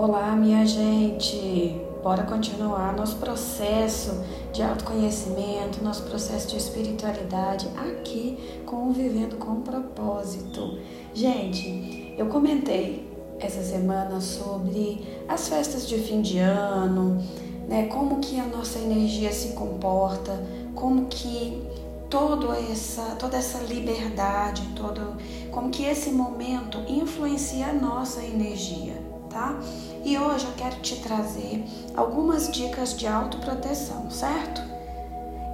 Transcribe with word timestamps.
Olá, 0.00 0.36
minha 0.36 0.64
gente! 0.64 1.74
Bora 2.04 2.22
continuar 2.22 2.94
nosso 2.94 3.16
processo 3.16 4.22
de 4.52 4.62
autoconhecimento, 4.62 5.82
nosso 5.82 6.04
processo 6.04 6.46
de 6.46 6.56
espiritualidade 6.56 7.68
aqui 7.76 8.38
com 8.64 8.88
o 8.88 8.92
Vivendo 8.92 9.38
com 9.38 9.60
Propósito. 9.60 10.78
Gente, 11.12 12.14
eu 12.16 12.26
comentei 12.26 13.12
essa 13.40 13.60
semana 13.60 14.20
sobre 14.20 15.04
as 15.26 15.48
festas 15.48 15.88
de 15.88 15.98
fim 15.98 16.22
de 16.22 16.38
ano, 16.38 17.20
né? 17.66 17.88
Como 17.88 18.20
que 18.20 18.38
a 18.38 18.46
nossa 18.46 18.78
energia 18.78 19.32
se 19.32 19.48
comporta, 19.54 20.40
como 20.76 21.06
que 21.06 21.60
toda 22.08 22.56
essa, 22.56 23.16
toda 23.16 23.36
essa 23.36 23.58
liberdade, 23.64 24.62
todo, 24.76 25.16
como 25.50 25.70
que 25.70 25.82
esse 25.82 26.10
momento 26.10 26.78
influencia 26.88 27.66
a 27.66 27.72
nossa 27.72 28.22
energia, 28.22 29.07
tá? 29.30 29.58
E 30.04 30.18
hoje 30.18 30.46
eu 30.46 30.52
quero 30.56 30.76
te 30.80 30.96
trazer 30.96 31.64
algumas 31.96 32.50
dicas 32.50 32.96
de 32.96 33.06
autoproteção, 33.06 34.10
certo? 34.10 34.62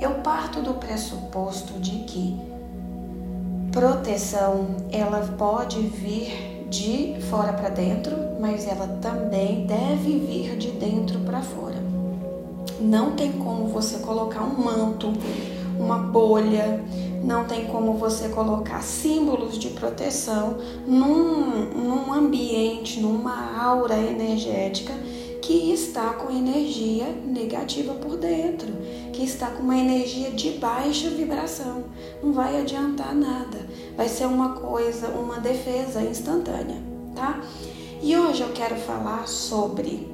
Eu 0.01 0.17
parto 0.23 0.61
do 0.61 0.75
pressuposto 0.75 1.75
de 1.81 1.99
que 2.05 2.41
proteção 3.73 4.77
ela 4.91 5.21
pode 5.39 5.81
vir 5.81 6.67
de 6.69 7.17
fora 7.31 7.53
para 7.53 7.69
dentro, 7.69 8.17
mas 8.41 8.67
ela 8.67 8.87
também 9.01 9.67
deve 9.67 10.19
vir 10.19 10.57
de 10.57 10.71
dentro 10.73 11.21
para 11.21 11.41
fora. 11.41 11.83
Não 12.81 13.13
tem 13.13 13.33
como 13.33 13.69
você 13.69 13.99
colocar 13.99 14.43
um 14.43 14.65
manto 14.65 15.13
uma 15.79 15.99
bolha, 15.99 16.81
não 17.25 17.47
tem 17.47 17.65
como 17.67 17.95
você 17.95 18.29
colocar 18.29 18.83
símbolos 18.83 19.59
de 19.59 19.71
proteção 19.71 20.59
num, 20.87 21.71
num 21.71 22.13
ambiente, 22.13 23.01
numa 23.01 23.59
aura 23.63 23.97
energética 23.97 24.93
que 25.41 25.73
está 25.73 26.11
com 26.11 26.31
energia 26.31 27.07
negativa 27.25 27.95
por 27.95 28.17
dentro, 28.17 28.69
que 29.13 29.25
está 29.25 29.49
com 29.49 29.63
uma 29.63 29.77
energia 29.77 30.31
de 30.31 30.51
baixa 30.53 31.09
vibração. 31.09 31.85
Não 32.23 32.33
vai 32.33 32.61
adiantar 32.61 33.15
nada, 33.15 33.59
vai 33.97 34.09
ser 34.09 34.27
uma 34.27 34.51
coisa, 34.51 35.09
uma 35.09 35.41
defesa 35.41 36.03
instantânea, 36.03 36.83
tá? 37.15 37.41
E 38.03 38.17
hoje 38.17 38.43
eu 38.43 38.53
quero 38.53 38.77
falar 38.77 39.27
sobre 39.27 40.13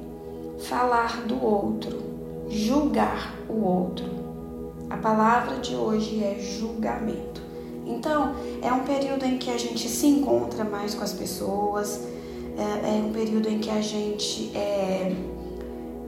falar 0.59 1.21
do 1.23 1.43
outro, 1.43 1.97
julgar 2.49 3.35
o 3.49 3.65
outro. 3.65 4.20
A 4.91 4.97
palavra 4.97 5.55
de 5.57 5.73
hoje 5.73 6.21
é 6.21 6.37
julgamento. 6.37 7.41
Então, 7.87 8.35
é 8.61 8.73
um 8.73 8.81
período 8.81 9.25
em 9.25 9.37
que 9.37 9.49
a 9.49 9.57
gente 9.57 9.87
se 9.87 10.05
encontra 10.05 10.65
mais 10.65 10.93
com 10.93 11.01
as 11.01 11.13
pessoas, 11.13 12.01
é, 12.57 12.89
é 12.89 13.01
um 13.01 13.13
período 13.13 13.47
em 13.47 13.59
que 13.59 13.69
a 13.69 13.79
gente 13.79 14.51
é, 14.53 15.15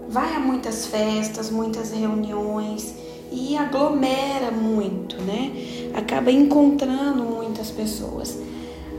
vai 0.10 0.36
a 0.36 0.40
muitas 0.40 0.86
festas, 0.86 1.50
muitas 1.50 1.94
reuniões 1.94 2.94
e 3.32 3.56
aglomera 3.56 4.52
muito, 4.52 5.16
né? 5.22 5.54
Acaba 5.94 6.30
encontrando 6.30 7.24
muitas 7.24 7.72
pessoas. 7.72 8.38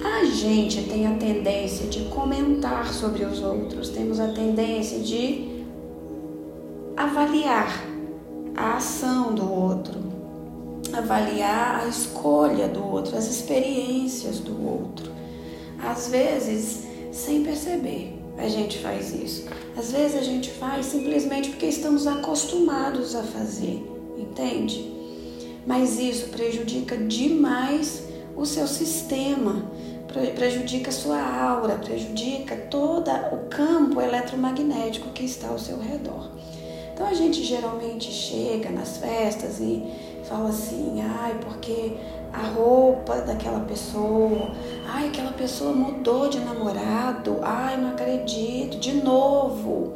A 0.03 0.25
gente 0.25 0.83
tem 0.85 1.07
a 1.07 1.15
tendência 1.17 1.87
de 1.89 2.07
comentar 2.07 2.91
sobre 2.93 3.23
os 3.25 3.43
outros, 3.43 3.91
temos 3.91 4.19
a 4.19 4.29
tendência 4.29 4.99
de 4.99 5.63
avaliar 6.97 7.94
a 8.57 8.77
ação 8.77 9.35
do 9.35 9.51
outro, 9.51 10.01
avaliar 10.93 11.85
a 11.85 11.89
escolha 11.89 12.69
do 12.69 12.85
outro, 12.85 13.17
as 13.17 13.29
experiências 13.29 14.39
do 14.39 14.65
outro. 14.65 15.11
Às 15.83 16.09
vezes, 16.09 16.85
sem 17.13 17.43
perceber, 17.43 18.19
a 18.39 18.49
gente 18.49 18.79
faz 18.79 19.13
isso. 19.13 19.47
Às 19.77 19.93
vezes 19.93 20.17
a 20.17 20.23
gente 20.23 20.51
faz 20.51 20.87
simplesmente 20.87 21.51
porque 21.51 21.67
estamos 21.67 22.07
acostumados 22.07 23.15
a 23.15 23.23
fazer, 23.23 23.85
entende? 24.17 24.93
Mas 25.67 25.99
isso 25.99 26.29
prejudica 26.29 26.97
demais 26.97 28.05
o 28.37 28.45
seu 28.45 28.67
sistema, 28.67 29.65
prejudica 30.35 30.91
a 30.91 30.93
sua 30.93 31.21
aura, 31.21 31.77
prejudica 31.77 32.57
todo 32.57 33.11
o 33.33 33.49
campo 33.49 34.01
eletromagnético 34.01 35.11
que 35.11 35.25
está 35.25 35.49
ao 35.49 35.59
seu 35.59 35.79
redor. 35.81 36.31
Então 36.95 37.09
a 37.09 37.13
gente 37.13 37.43
geralmente 37.43 38.13
chega 38.13 38.71
nas 38.71 38.99
festas 38.99 39.59
e 39.59 39.83
fala 40.23 40.51
assim, 40.51 41.03
ai, 41.03 41.37
porque 41.45 41.97
a 42.33 42.47
roupa 42.47 43.17
daquela 43.17 43.59
pessoa, 43.61 44.53
ai, 44.87 45.09
aquela 45.09 45.33
pessoa 45.33 45.73
mudou 45.73 46.29
de 46.29 46.39
namorado, 46.39 47.41
ai, 47.43 47.77
não 47.77 47.91
acredito, 47.91 48.79
de 48.79 48.93
novo. 49.03 49.93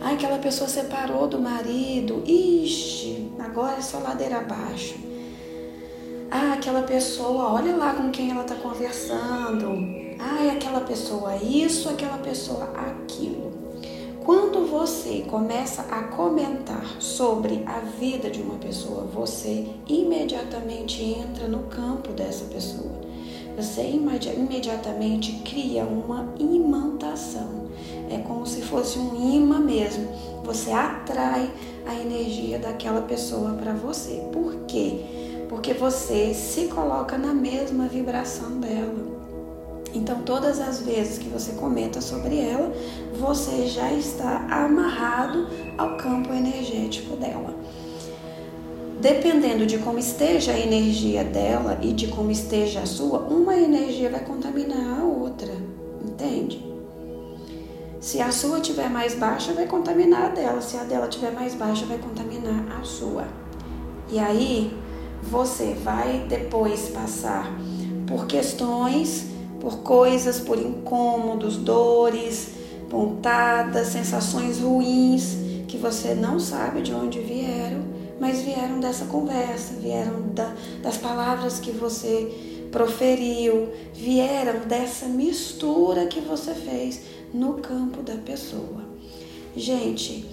Ai, 0.00 0.14
aquela 0.14 0.38
pessoa 0.38 0.68
separou 0.68 1.26
do 1.26 1.40
marido, 1.40 2.22
ixi, 2.24 3.32
agora 3.40 3.78
é 3.78 3.82
só 3.82 3.98
ladeira 3.98 4.38
abaixo. 4.38 4.94
Ah, 6.30 6.52
aquela 6.52 6.82
pessoa, 6.82 7.52
olha 7.52 7.74
lá 7.74 7.94
com 7.94 8.12
quem 8.12 8.30
ela 8.30 8.42
está 8.42 8.54
conversando. 8.54 9.72
Ai, 10.20 10.50
aquela 10.50 10.82
pessoa 10.82 11.34
isso, 11.34 11.88
aquela 11.88 12.18
pessoa 12.18 12.70
aquilo. 12.76 13.57
Quando 14.28 14.66
você 14.66 15.24
começa 15.26 15.80
a 15.90 16.02
comentar 16.02 16.84
sobre 17.00 17.64
a 17.64 17.80
vida 17.80 18.28
de 18.28 18.42
uma 18.42 18.56
pessoa, 18.58 19.04
você 19.04 19.66
imediatamente 19.88 21.02
entra 21.02 21.48
no 21.48 21.60
campo 21.60 22.12
dessa 22.12 22.44
pessoa. 22.44 23.00
Você 23.56 23.88
imediatamente 23.88 25.32
cria 25.46 25.84
uma 25.84 26.28
imantação. 26.38 27.70
É 28.10 28.18
como 28.18 28.46
se 28.46 28.60
fosse 28.60 28.98
um 28.98 29.34
imã 29.34 29.60
mesmo. 29.60 30.06
Você 30.44 30.72
atrai 30.72 31.50
a 31.86 31.94
energia 31.94 32.58
daquela 32.58 33.00
pessoa 33.00 33.52
para 33.52 33.72
você. 33.72 34.28
Por 34.30 34.54
quê? 34.66 35.06
Porque 35.48 35.72
você 35.72 36.34
se 36.34 36.68
coloca 36.68 37.16
na 37.16 37.32
mesma 37.32 37.88
vibração 37.88 38.60
dela. 38.60 39.17
Então, 39.94 40.22
todas 40.22 40.60
as 40.60 40.80
vezes 40.80 41.18
que 41.18 41.28
você 41.28 41.52
comenta 41.52 42.00
sobre 42.00 42.38
ela, 42.38 42.72
você 43.18 43.66
já 43.66 43.92
está 43.92 44.46
amarrado 44.50 45.48
ao 45.76 45.96
campo 45.96 46.32
energético 46.32 47.16
dela. 47.16 47.54
Dependendo 49.00 49.64
de 49.64 49.78
como 49.78 49.98
esteja 49.98 50.52
a 50.52 50.58
energia 50.58 51.24
dela 51.24 51.78
e 51.80 51.92
de 51.92 52.08
como 52.08 52.30
esteja 52.30 52.80
a 52.80 52.86
sua, 52.86 53.20
uma 53.20 53.56
energia 53.56 54.10
vai 54.10 54.24
contaminar 54.24 55.00
a 55.00 55.04
outra, 55.04 55.52
entende? 56.04 56.66
Se 58.00 58.20
a 58.20 58.30
sua 58.30 58.60
tiver 58.60 58.88
mais 58.88 59.14
baixa, 59.14 59.52
vai 59.52 59.66
contaminar 59.66 60.26
a 60.26 60.28
dela. 60.28 60.60
Se 60.60 60.76
a 60.76 60.84
dela 60.84 61.08
tiver 61.08 61.32
mais 61.32 61.54
baixa, 61.54 61.84
vai 61.86 61.98
contaminar 61.98 62.80
a 62.80 62.84
sua. 62.84 63.26
E 64.10 64.18
aí, 64.18 64.76
você 65.22 65.74
vai 65.82 66.26
depois 66.28 66.88
passar 66.88 67.52
por 68.06 68.26
questões 68.26 69.26
por 69.60 69.78
coisas, 69.78 70.40
por 70.40 70.58
incômodos, 70.58 71.56
dores, 71.56 72.50
pontadas, 72.88 73.88
sensações 73.88 74.60
ruins 74.60 75.36
que 75.66 75.76
você 75.76 76.14
não 76.14 76.40
sabe 76.40 76.80
de 76.80 76.92
onde 76.94 77.20
vieram, 77.20 77.84
mas 78.18 78.40
vieram 78.40 78.80
dessa 78.80 79.04
conversa, 79.04 79.74
vieram 79.74 80.28
da, 80.32 80.54
das 80.82 80.96
palavras 80.96 81.60
que 81.60 81.70
você 81.70 82.66
proferiu, 82.72 83.68
vieram 83.94 84.60
dessa 84.66 85.06
mistura 85.06 86.06
que 86.06 86.20
você 86.20 86.54
fez 86.54 87.00
no 87.32 87.54
campo 87.54 88.02
da 88.02 88.16
pessoa. 88.16 88.82
Gente, 89.56 90.24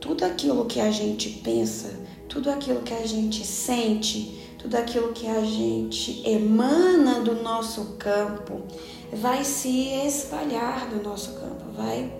tudo 0.00 0.24
aquilo 0.24 0.66
que 0.66 0.80
a 0.80 0.90
gente 0.90 1.30
pensa, 1.42 1.90
tudo 2.28 2.50
aquilo 2.50 2.80
que 2.80 2.94
a 2.94 3.06
gente 3.06 3.44
sente, 3.44 4.40
tudo 4.64 4.76
aquilo 4.76 5.12
que 5.12 5.26
a 5.26 5.42
gente 5.42 6.26
emana 6.26 7.20
do 7.20 7.34
nosso 7.42 7.96
campo 7.98 8.62
vai 9.12 9.44
se 9.44 9.88
espalhar 10.06 10.88
do 10.88 11.02
nosso 11.02 11.34
campo, 11.34 11.70
vai 11.76 12.10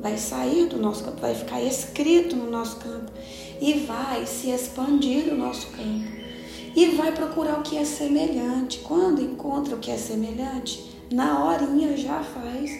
vai 0.00 0.18
sair 0.18 0.66
do 0.66 0.76
nosso 0.76 1.04
campo, 1.04 1.20
vai 1.20 1.36
ficar 1.36 1.62
escrito 1.62 2.34
no 2.34 2.50
nosso 2.50 2.76
campo 2.78 3.12
e 3.60 3.74
vai 3.74 4.26
se 4.26 4.50
expandir 4.50 5.26
do 5.26 5.36
nosso 5.36 5.68
campo. 5.68 6.04
E 6.74 6.86
vai 6.96 7.12
procurar 7.12 7.60
o 7.60 7.62
que 7.62 7.78
é 7.78 7.84
semelhante. 7.84 8.80
Quando 8.80 9.22
encontra 9.22 9.76
o 9.76 9.78
que 9.78 9.92
é 9.92 9.96
semelhante, 9.96 11.00
na 11.12 11.44
horinha 11.44 11.96
já 11.96 12.24
faz 12.24 12.76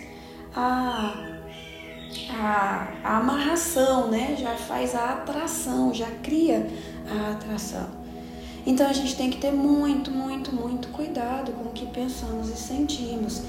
a 0.57 1.31
a, 2.31 2.89
a 3.05 3.19
amarração, 3.19 4.11
né? 4.11 4.35
Já 4.37 4.57
faz 4.57 4.93
a 4.97 5.11
atração, 5.11 5.95
já 5.95 6.11
cria 6.21 6.67
a 7.09 7.31
atração. 7.33 8.04
Então 8.67 8.89
a 8.89 8.93
gente 8.93 9.17
tem 9.17 9.31
que 9.31 9.39
ter 9.39 9.53
muito, 9.53 10.11
muito, 10.11 10.55
muito 10.55 10.89
cuidado 10.89 11.53
com 11.53 11.69
o 11.69 11.73
que 11.73 11.87
pensamos 11.87 12.49
e 12.49 12.57
sentimos. 12.57 13.43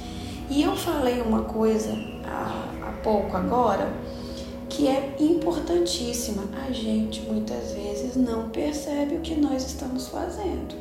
E 0.50 0.62
eu 0.62 0.76
falei 0.76 1.22
uma 1.22 1.44
coisa 1.44 1.92
há, 2.26 2.90
há 2.90 2.92
pouco 3.04 3.36
agora 3.36 3.92
que 4.70 4.88
é 4.88 5.16
importantíssima. 5.20 6.44
A 6.68 6.72
gente 6.72 7.22
muitas 7.22 7.72
vezes 7.72 8.16
não 8.16 8.50
percebe 8.50 9.16
o 9.16 9.22
que 9.22 9.36
nós 9.36 9.66
estamos 9.66 10.08
fazendo. 10.10 10.76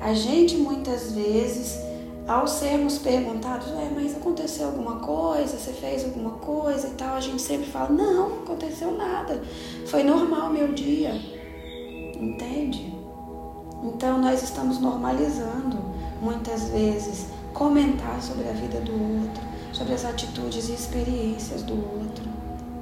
A 0.00 0.14
gente 0.14 0.56
muitas 0.56 1.12
vezes 1.12 1.78
ao 2.26 2.46
sermos 2.46 2.98
perguntados, 2.98 3.68
é, 3.68 3.90
mas 3.94 4.16
aconteceu 4.16 4.66
alguma 4.66 4.96
coisa, 4.96 5.58
você 5.58 5.72
fez 5.72 6.04
alguma 6.04 6.32
coisa 6.32 6.88
e 6.88 6.90
tal, 6.92 7.16
a 7.16 7.20
gente 7.20 7.42
sempre 7.42 7.66
fala, 7.66 7.90
não, 7.90 8.30
não 8.30 8.38
aconteceu 8.38 8.96
nada, 8.96 9.42
foi 9.86 10.02
normal 10.02 10.50
meu 10.50 10.68
dia, 10.68 11.20
entende? 12.18 12.93
Então 13.84 14.18
nós 14.18 14.42
estamos 14.42 14.78
normalizando 14.78 15.76
muitas 16.20 16.70
vezes 16.70 17.26
comentar 17.52 18.20
sobre 18.22 18.48
a 18.48 18.52
vida 18.52 18.80
do 18.80 18.92
outro, 18.92 19.42
sobre 19.72 19.92
as 19.92 20.04
atitudes 20.04 20.68
e 20.68 20.72
experiências 20.72 21.62
do 21.62 21.74
outro, 21.74 22.24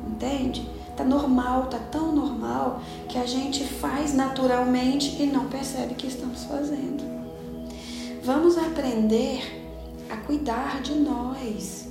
entende? 0.06 0.70
Tá 0.96 1.04
normal, 1.04 1.66
tá 1.66 1.78
tão 1.90 2.14
normal 2.14 2.80
que 3.08 3.18
a 3.18 3.26
gente 3.26 3.64
faz 3.64 4.14
naturalmente 4.14 5.20
e 5.20 5.26
não 5.26 5.46
percebe 5.48 5.94
que 5.94 6.06
estamos 6.06 6.44
fazendo. 6.44 7.02
Vamos 8.22 8.56
aprender 8.56 9.60
a 10.08 10.16
cuidar 10.18 10.80
de 10.82 10.94
nós, 10.94 11.88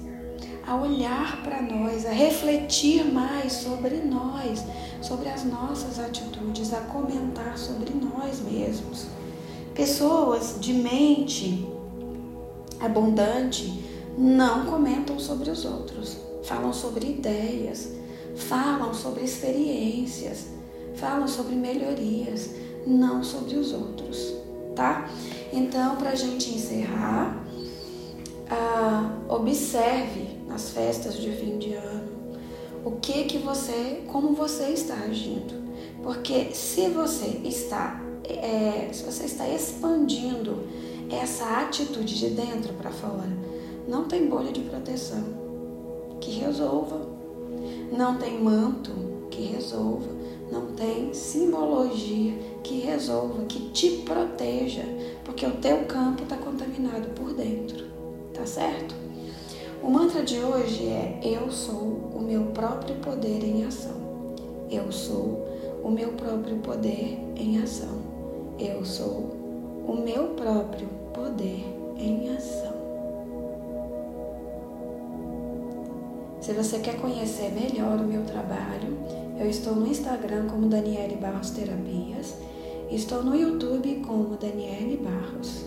a 0.72 0.76
olhar 0.76 1.44
para 1.44 1.62
nós, 1.62 2.06
a 2.06 2.12
refletir 2.12 3.04
mais 3.04 3.52
sobre 3.52 3.98
nós, 3.98 4.64
sobre 5.02 5.28
as 5.28 5.44
nossas 5.44 6.00
atitudes, 6.00 6.74
a 6.74 6.80
comentar 6.80 7.58
sobre 7.58 7.94
nós 7.94 8.40
mesmos. 8.40 9.08
Pessoas 9.76 10.56
de 10.62 10.74
mente 10.74 11.68
abundante 12.80 13.84
não 14.18 14.66
comentam 14.66 15.20
sobre 15.20 15.50
os 15.50 15.66
outros, 15.66 16.18
falam 16.44 16.72
sobre 16.72 17.06
ideias, 17.06 17.90
falam 18.38 18.94
sobre 18.94 19.26
experiências, 19.26 20.48
falam 20.96 21.28
sobre 21.28 21.54
melhorias, 21.54 22.52
não 22.88 23.22
sobre 23.22 23.56
os 23.56 23.74
outros, 23.74 24.34
tá? 24.74 25.10
Então, 25.52 25.98
para 25.98 26.12
a 26.12 26.16
gente 26.16 26.56
encerrar, 26.56 27.46
ah, 28.50 29.18
observe 29.28 30.31
nas 30.52 30.72
festas 30.72 31.16
de 31.16 31.32
fim 31.32 31.58
de 31.58 31.74
ano 31.74 32.22
o 32.84 32.92
que 32.92 33.26
que 33.26 33.38
você, 33.38 34.04
como 34.08 34.34
você 34.34 34.70
está 34.70 34.96
agindo, 34.96 35.54
porque 36.02 36.54
se 36.54 36.90
você 36.90 37.42
está, 37.44 38.02
é, 38.24 38.90
se 38.92 39.04
você 39.04 39.26
está 39.26 39.48
expandindo 39.48 40.64
essa 41.10 41.60
atitude 41.60 42.18
de 42.18 42.30
dentro 42.32 42.74
para 42.74 42.90
fora, 42.90 43.30
não 43.88 44.06
tem 44.06 44.28
bolha 44.28 44.52
de 44.52 44.62
proteção 44.62 45.24
que 46.20 46.32
resolva, 46.32 47.02
não 47.96 48.18
tem 48.18 48.42
manto 48.42 48.92
que 49.30 49.44
resolva, 49.44 50.10
não 50.52 50.74
tem 50.74 51.14
simbologia 51.14 52.34
que 52.64 52.80
resolva, 52.80 53.46
que 53.46 53.70
te 53.70 53.98
proteja, 54.04 54.84
porque 55.24 55.46
o 55.46 55.58
teu 55.58 55.86
campo 55.86 56.24
está 56.24 56.36
contaminado 56.38 57.10
por 57.10 57.34
dentro, 57.34 57.86
tá 58.34 58.46
certo? 58.46 58.96
O 59.84 59.90
mantra 59.90 60.24
de 60.24 60.38
hoje 60.40 60.86
é: 60.86 61.20
Eu 61.24 61.52
sou 61.52 62.12
o 62.14 62.22
meu 62.22 62.46
próprio 62.52 62.96
poder 62.98 63.44
em 63.44 63.66
ação. 63.66 63.96
Eu 64.70 64.92
sou 64.92 65.48
o 65.84 65.90
meu 65.90 66.10
próprio 66.14 66.58
poder 66.58 67.18
em 67.36 67.60
ação. 67.60 68.00
Eu 68.60 68.86
sou 68.86 69.32
o 69.88 69.96
meu 69.96 70.36
próprio 70.36 70.88
poder 71.12 71.66
em 71.98 72.30
ação. 72.30 72.80
Se 76.40 76.54
você 76.54 76.78
quer 76.78 77.02
conhecer 77.02 77.52
melhor 77.52 78.00
o 78.00 78.04
meu 78.04 78.24
trabalho, 78.24 78.98
eu 79.40 79.50
estou 79.50 79.76
no 79.76 79.88
Instagram 79.88 80.48
como 80.48 80.68
Daniele 80.68 81.16
Barros 81.16 81.50
Terapias. 81.50 82.36
Estou 82.92 83.24
no 83.24 83.36
YouTube 83.36 84.04
como 84.06 84.38
Daniele 84.38 84.98
Barros. 84.98 85.66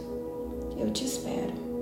Eu 0.78 0.90
te 0.92 1.04
espero. 1.04 1.73